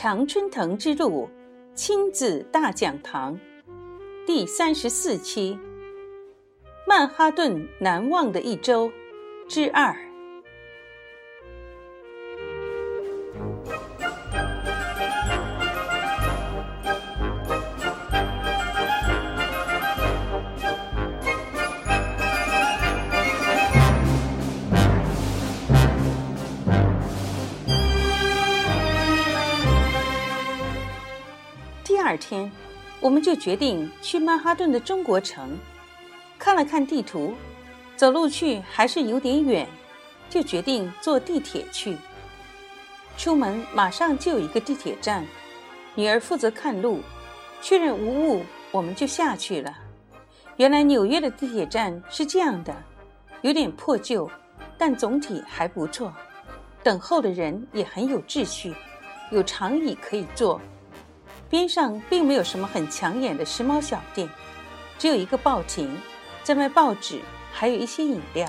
[0.00, 1.28] 常春藤之路
[1.74, 3.36] 亲子大讲堂
[4.24, 5.58] 第三十四期：
[6.86, 8.92] 曼哈顿难忘的一周
[9.48, 10.07] 之二。
[32.28, 32.50] 天，
[33.00, 35.58] 我们就决定去曼哈顿的中国城。
[36.38, 37.34] 看了看地图，
[37.96, 39.66] 走路去还是有点远，
[40.28, 41.96] 就决定坐地铁去。
[43.16, 45.26] 出门马上就有一个地铁站，
[45.94, 47.00] 女儿负责看路，
[47.62, 49.74] 确认无误，我们就下去了。
[50.58, 52.76] 原来纽约的地铁站是这样的，
[53.40, 54.30] 有点破旧，
[54.76, 56.12] 但总体还不错。
[56.82, 58.74] 等候的人也很有秩序，
[59.30, 60.60] 有长椅可以坐。
[61.50, 64.28] 边上并没有什么很抢眼的时髦小店，
[64.98, 65.98] 只有一个报亭，
[66.42, 68.46] 在卖报纸，还有一些饮料。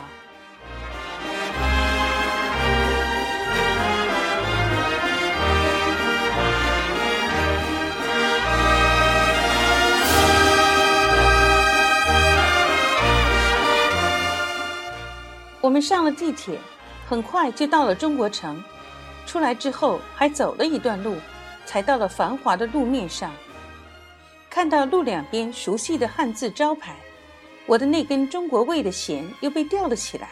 [15.62, 16.60] 我们上了地铁，
[17.08, 18.62] 很快就到了中国城。
[19.26, 21.16] 出来之后，还走了一段路。
[21.70, 23.32] 才到了繁华的路面上，
[24.50, 26.96] 看到路两边熟悉的汉字招牌，
[27.68, 30.30] 我的那根中国味的弦又被吊了起来。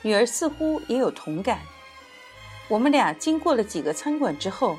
[0.00, 1.58] 女儿似乎也有同感。
[2.68, 4.78] 我们俩经过了几个餐馆之后，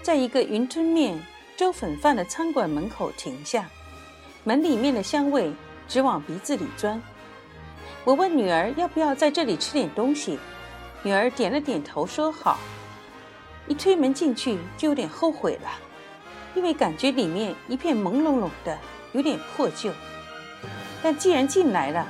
[0.00, 1.22] 在一个云吞面、
[1.54, 3.68] 粥粉饭的餐馆门口停下，
[4.42, 5.52] 门里面的香味
[5.86, 6.98] 直往鼻子里钻。
[8.04, 10.38] 我问女儿要不要在这里吃点东西，
[11.02, 12.58] 女儿点了点头，说好。
[13.70, 15.70] 一推门进去就有点后悔了，
[16.56, 18.76] 因为感觉里面一片朦胧胧的，
[19.12, 19.92] 有点破旧。
[21.00, 22.04] 但既然进来了，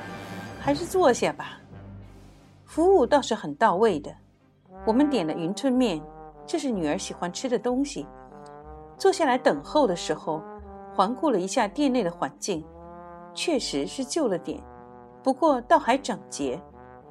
[0.58, 1.60] 还是坐下吧。
[2.64, 4.10] 服务倒是很到位的。
[4.86, 6.00] 我们点了云吞面，
[6.46, 8.06] 这是女儿喜欢吃的东西。
[8.96, 10.42] 坐下来等候的时候，
[10.94, 12.64] 环顾了一下店内的环境，
[13.34, 14.58] 确实是旧了点，
[15.22, 16.58] 不过倒还整洁，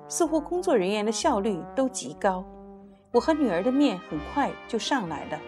[0.07, 2.43] 似乎工作人员的效率都极高。
[3.11, 5.39] 我和女儿的面很快就上来了，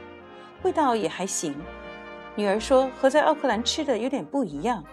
[0.63, 1.55] 味道也还行。
[2.33, 4.83] 女儿说和在奥克兰吃的有点不一样。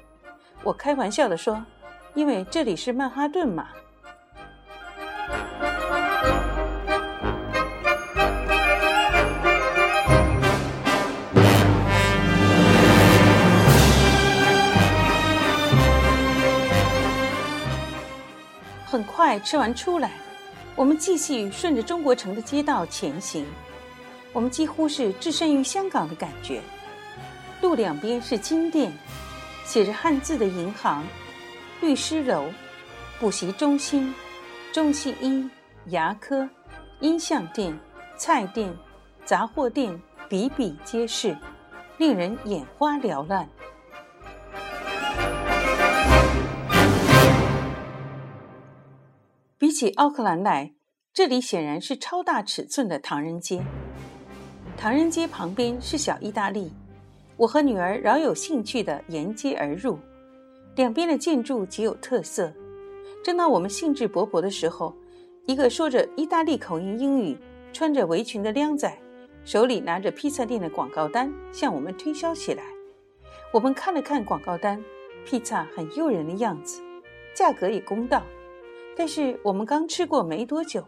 [0.62, 1.64] 我开玩笑的说，
[2.12, 3.68] 因为这里是曼哈顿嘛。
[18.84, 20.10] 很快吃完出来。
[20.78, 23.44] 我们继续顺着中国城的街道前行，
[24.32, 26.62] 我们几乎是置身于香港的感觉。
[27.60, 28.92] 路两边是金店，
[29.64, 31.04] 写着汉字的银行、
[31.80, 32.44] 律师楼、
[33.18, 34.14] 补习中心、
[34.72, 35.50] 中西医、
[35.86, 36.48] 牙科、
[37.00, 37.76] 音像店、
[38.16, 38.72] 菜店、
[39.24, 41.36] 杂货店比比皆是，
[41.96, 43.48] 令人眼花缭乱。
[49.78, 50.72] 起奥克兰来，
[51.14, 53.62] 这里显然是超大尺寸的唐人街。
[54.76, 56.72] 唐人街旁边是小意大利，
[57.36, 59.96] 我和女儿饶有兴趣地沿街而入。
[60.74, 62.52] 两边的建筑极有特色。
[63.22, 64.92] 正当我们兴致勃勃的时候，
[65.46, 67.38] 一个说着意大利口音英语、
[67.72, 68.92] 穿着围裙的靓仔，
[69.44, 72.64] 手里拿着披萨店的广告单向我们推销起来。
[73.52, 74.82] 我们看了看广告单，
[75.24, 76.82] 披萨很诱人的样子，
[77.32, 78.24] 价格也公道。
[78.98, 80.84] 但是我们刚吃过没多久，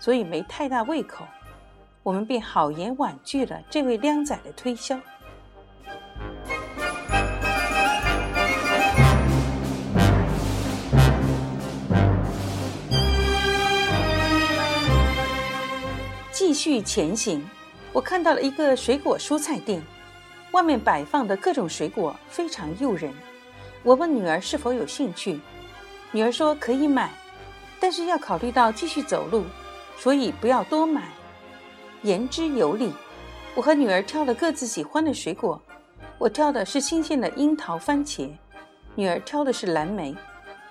[0.00, 1.24] 所以没太大胃口，
[2.02, 4.98] 我们便好言婉拒了这位靓仔的推销。
[16.32, 17.48] 继续前行，
[17.92, 19.80] 我看到了一个水果蔬菜店，
[20.50, 23.14] 外面摆放的各种水果非常诱人。
[23.84, 25.38] 我问女儿是否有兴趣，
[26.10, 27.08] 女儿说可以买。
[27.82, 29.42] 但是要考虑到继续走路，
[29.98, 31.02] 所以不要多买，
[32.02, 32.92] 言之有理。
[33.56, 35.60] 我和女儿挑了各自喜欢的水果，
[36.16, 38.30] 我挑的是新鲜的樱桃、番茄，
[38.94, 40.14] 女儿挑的是蓝莓。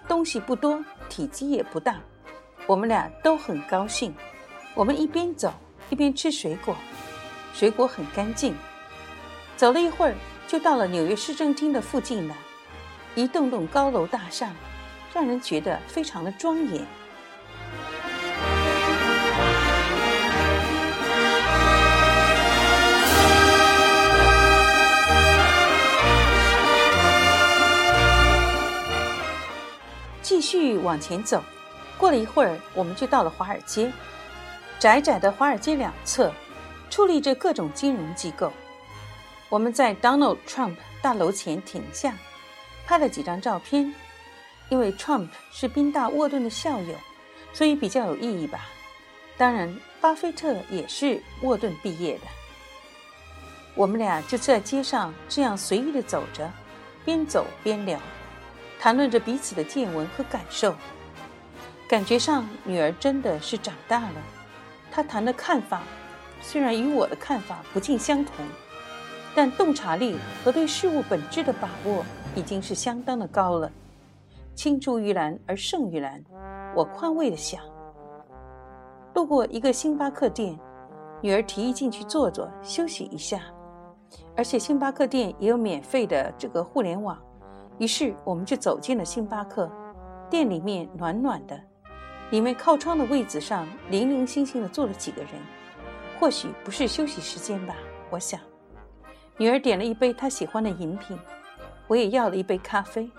[0.08, 1.98] 东西不多，体积也不大，
[2.66, 4.16] 我们俩都很高兴。
[4.74, 5.54] 我们一边走
[5.90, 6.74] 一边吃水果，
[7.54, 8.56] 水果很干净。
[9.58, 10.16] 走了一会儿，
[10.48, 12.36] 就到了纽约市政厅的附近了，
[13.16, 14.54] 一栋栋高楼大厦，
[15.14, 16.88] 让人觉得非常的庄严。
[30.32, 31.44] 继续往前走，
[31.98, 33.92] 过了一会儿，我们就到了华尔街。
[34.80, 36.32] 窄窄的华尔街两侧，
[36.90, 38.50] 矗立着各种金融机构。
[39.50, 42.16] 我们在 Donald Trump 大楼前停下，
[42.86, 43.94] 拍了几张照片。
[44.70, 46.96] 因为 Trump 是宾大沃顿的校友，
[47.52, 48.70] 所以比较有意义吧。
[49.38, 52.22] 当然，巴菲特也是沃顿毕业的。
[53.76, 56.50] 我们俩就在街上这样随意的走着，
[57.04, 58.00] 边走边聊，
[58.82, 60.74] 谈论着彼此的见闻和感受。
[61.88, 64.16] 感觉上，女儿真的是长大了。
[64.90, 65.84] 她谈的看法，
[66.42, 68.44] 虽然与我的看法不尽相同，
[69.36, 73.72] 但洞察力和对事物本质的把握已经是相当的高了。
[74.56, 76.20] 青出于蓝而胜于蓝，
[76.76, 77.62] 我宽慰的想。
[79.14, 80.60] 路过一个星巴克店，
[81.22, 83.44] 女儿提议进去坐坐休息一下，
[84.36, 87.16] 而且星巴克店也有免费的这个互联网，
[87.82, 89.68] 于是我们就走进了星巴克。
[90.30, 91.60] 店里面暖暖的，
[92.30, 95.32] 里面靠窗的位子上零零星星的坐了几个人，
[96.20, 97.76] 或许不是休息时间吧，
[98.12, 98.40] 我想。
[99.36, 101.18] 女儿点了一杯她喜欢的饮品，
[101.88, 103.10] 我也要了一杯咖啡。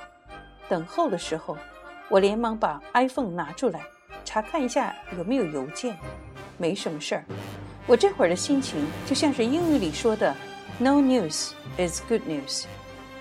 [0.68, 1.58] 等候的时候，
[2.08, 3.80] 我连忙把 iPhone 拿出来，
[4.24, 5.96] 查看一下有没有邮件。
[6.56, 7.24] 没什么事儿。
[7.88, 10.32] 我这会儿的心情就像是英语里说的
[10.78, 12.64] “No news is good news”，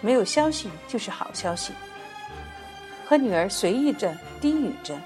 [0.01, 1.73] 没有消息就是好消息。
[3.05, 4.97] 和女儿随意着低语着，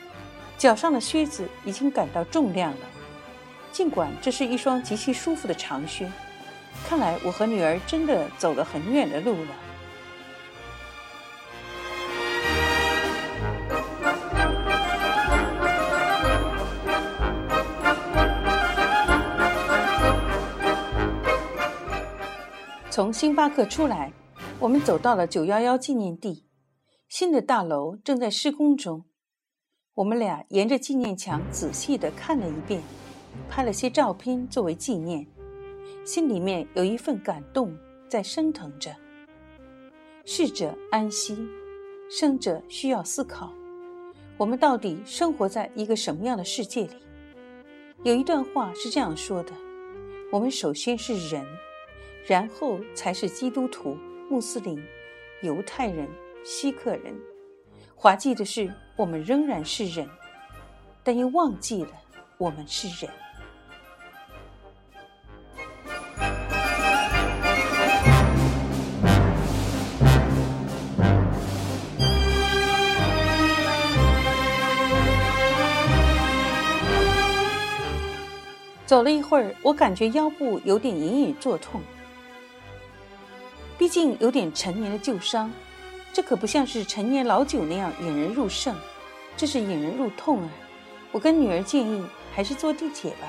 [0.57, 2.77] 脚上的靴子已经感到重量了。
[3.71, 6.09] 尽管这是一双极其舒服的长靴，
[6.87, 9.49] 看来我和女儿真的走了很远的路了。
[22.89, 24.09] 从星巴克出来，
[24.57, 26.45] 我们走到了九幺幺纪念地，
[27.09, 29.03] 新的大楼正在施工中。
[29.95, 32.81] 我们俩沿着纪念墙仔细地看了一遍，
[33.49, 35.27] 拍了些照片作为纪念，
[36.05, 38.95] 心里面有一份感动在升腾着。
[40.23, 41.37] 逝者安息，
[42.09, 43.51] 生者需要思考：
[44.37, 46.95] 我们到底生活在一个什么样的世界里？
[48.03, 49.51] 有一段话是这样说的：
[50.31, 51.45] 我们首先是人。
[52.27, 53.95] 然后才是基督徒、
[54.27, 54.83] 穆斯林、
[55.41, 56.07] 犹太人、
[56.43, 57.15] 锡克人。
[57.95, 60.09] 滑稽的是，我们仍然是人，
[61.03, 61.91] 但又忘记了
[62.37, 63.13] 我们是人。
[78.85, 81.81] 走了一会儿，我感觉腰部有点隐隐作痛。
[83.77, 85.51] 毕竟有点陈年的旧伤，
[86.13, 88.75] 这可不像是陈年老酒那样引人入胜，
[89.35, 90.49] 这是引人入痛啊！
[91.11, 93.27] 我跟女儿建议还是坐地铁吧，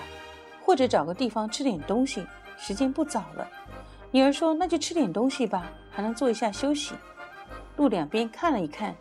[0.65, 2.25] 或者找个地方吃点东西。
[2.59, 3.47] 时间不早了，
[4.11, 6.95] 女儿说那就吃点东西吧，还能坐一下休息。
[7.77, 8.95] 路两边看了一看，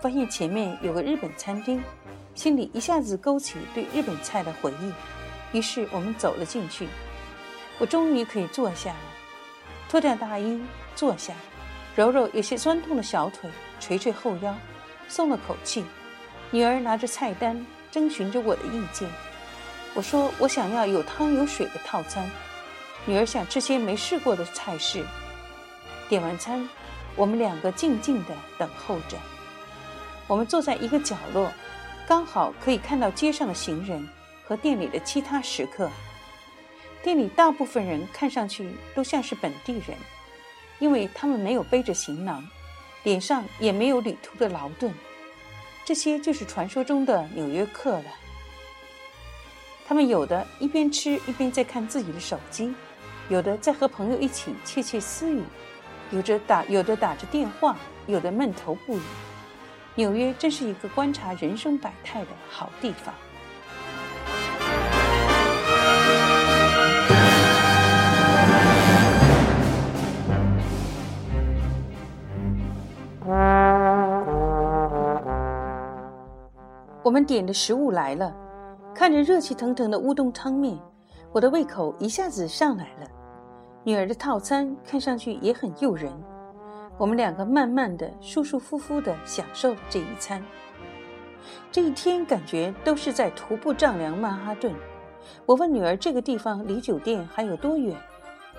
[0.00, 1.82] 发现前面有个日本餐厅，
[2.34, 6.86] 心里一下子勾起对日本菜的回忆，于是我们走了进去。
[7.78, 8.98] 我终于可以坐下了，
[9.92, 10.58] 脱掉大衣。
[10.96, 11.34] 坐下，
[11.94, 14.54] 揉揉有些酸痛的小腿，捶捶后腰，
[15.06, 15.84] 松了口气。
[16.50, 19.06] 女儿拿着菜单，征询着我的意见。
[19.92, 22.26] 我说：“我想要有汤有水的套餐。”
[23.04, 25.04] 女儿想吃些没试过的菜式。
[26.08, 26.66] 点完餐，
[27.14, 29.18] 我们两个静静地等候着。
[30.26, 31.52] 我们坐在一个角落，
[32.08, 34.08] 刚好可以看到街上的行人
[34.46, 35.90] 和店里的其他食客。
[37.02, 39.96] 店里大部分人看上去都像是本地人。
[40.78, 42.44] 因为他们没有背着行囊，
[43.04, 44.92] 脸上也没有旅途的劳顿，
[45.84, 48.04] 这些就是传说中的纽约客了。
[49.86, 52.74] 他们有的一边吃一边在看自己的手机，
[53.28, 55.40] 有的在和朋友一起窃窃私语，
[56.10, 57.76] 有着打有的打着电话，
[58.08, 59.02] 有的闷头不语。
[59.94, 63.14] 纽约真是一个观察人生百态的好地方。
[77.04, 78.32] 我们点的食物来了，
[78.94, 80.78] 看着热气腾腾的乌冬汤面，
[81.32, 83.10] 我的胃口一下子上来了。
[83.82, 86.12] 女儿的套餐看上去也很诱人，
[86.96, 90.40] 我们两个慢慢的、舒舒服服的享受了这一餐。
[91.72, 94.72] 这一天感觉都是在徒步丈量曼哈顿。
[95.44, 97.96] 我问女儿这个地方离酒店还有多远，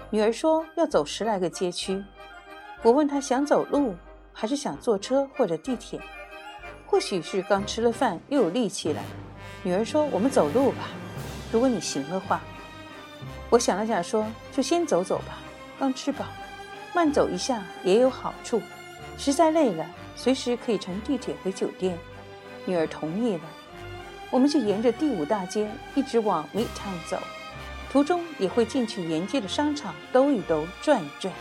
[0.09, 2.03] 女儿说要走十来个街区。
[2.81, 3.93] 我问她想走路
[4.33, 5.97] 还是想坐车或者地铁。
[6.93, 9.01] 或许是刚吃了饭又有力气了。
[9.63, 10.89] 女儿说：“我们走路吧，
[11.51, 12.39] 如果你行的话。”
[13.49, 15.39] 我想了想说：“就先走走吧，
[15.79, 16.23] 刚吃饱，
[16.93, 18.61] 慢走一下也有好处。
[19.17, 19.83] 实在累了，
[20.15, 21.97] 随时可以乘地铁回酒店。”
[22.63, 23.43] 女儿同意了，
[24.29, 27.17] 我们就沿着第五大街一直往 Midtown 走，
[27.91, 31.33] 途中也会进去沿街的商场兜一兜、转一转。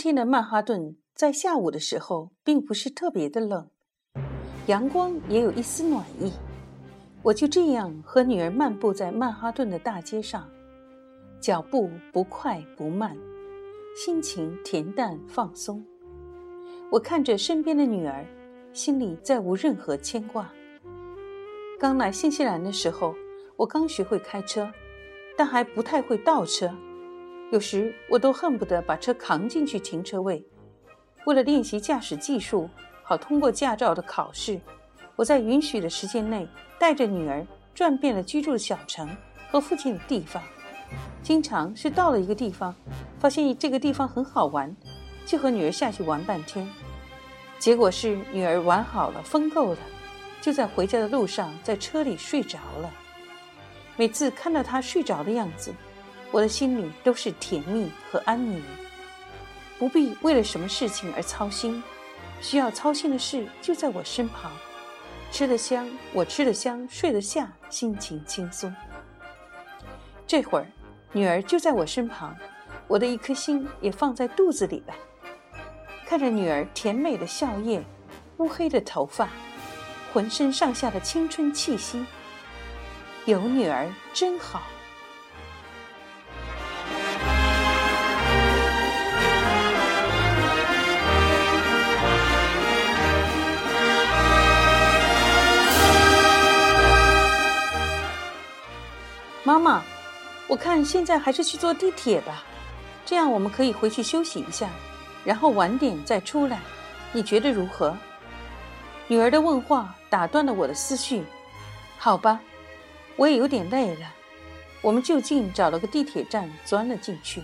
[0.00, 3.68] 天的曼哈顿在下午的时候并不是特别的冷。
[4.66, 6.32] 阳光也有一丝暖意，
[7.22, 10.48] 我就这样和女儿漫步在曼哈顿的大街上，
[11.38, 13.14] 脚步不快不慢，
[13.94, 15.84] 心情恬淡放松。
[16.90, 18.24] 我看着身边的女儿，
[18.72, 20.50] 心里再无任何牵挂。
[21.78, 23.14] 刚来新西兰的时候，
[23.56, 24.70] 我刚学会开车，
[25.36, 26.74] 但还不太会倒车，
[27.50, 30.44] 有时我都恨不得把车扛进去停车位。
[31.26, 32.68] 为了练习驾驶技术。
[33.02, 34.60] 好通过驾照的考试，
[35.16, 39.08] 我在允许的时间内带着女儿转遍了居住的小城
[39.50, 40.40] 和附近的地方。
[41.20, 42.72] 经常是到了一个地方，
[43.18, 44.72] 发现这个地方很好玩，
[45.26, 46.64] 就和女儿下去玩半天。
[47.58, 49.78] 结果是女儿玩好了，疯够了，
[50.40, 52.88] 就在回家的路上在车里睡着了。
[53.96, 55.74] 每次看到她睡着的样子，
[56.32, 58.62] 我的心里都是甜蜜和安宁，
[59.78, 61.82] 不必为了什么事情而操心。
[62.40, 64.50] 需要操心的事就在我身旁，
[65.30, 68.74] 吃得香，我吃得香，睡得下，心情轻松。
[70.26, 70.66] 这会儿，
[71.12, 72.36] 女儿就在我身旁，
[72.86, 74.94] 我的一颗心也放在肚子里了。
[76.06, 77.82] 看着女儿甜美的笑靥，
[78.38, 79.28] 乌黑的头发，
[80.12, 82.06] 浑身上下的青春气息，
[83.26, 84.62] 有女儿真好。
[99.50, 99.82] 妈妈，
[100.46, 102.44] 我看现在还是去坐地铁吧，
[103.04, 104.70] 这样我们可以回去休息一下，
[105.24, 106.60] 然后晚点再出来。
[107.10, 107.96] 你觉得如何？
[109.08, 111.24] 女儿的问话打断了我的思绪。
[111.98, 112.38] 好吧，
[113.16, 114.06] 我也有点累了。
[114.82, 117.42] 我们就近找了个地铁站钻了进去。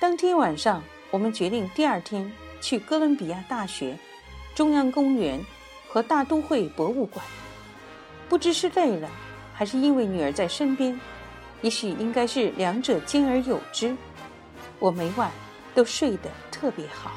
[0.00, 2.28] 当天晚上，我们决定第二天
[2.60, 3.96] 去哥伦比亚大学、
[4.52, 5.40] 中央公园
[5.88, 7.24] 和大都会博物馆。
[8.28, 9.08] 不知是累了。
[9.58, 11.00] 还是因为女儿在身边，
[11.62, 13.96] 也许应该是两者兼而有之。
[14.78, 15.30] 我每晚
[15.74, 17.12] 都睡得特别好。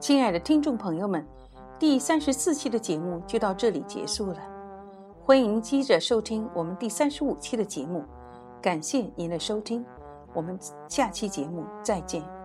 [0.00, 1.24] 亲爱的听众朋友们，
[1.78, 4.38] 第三十四期的节目就到这里结束了，
[5.22, 8.04] 欢迎接着收听我们第三十五期的节目。
[8.60, 9.84] 感谢您的收听，
[10.34, 12.39] 我们下期节目再见。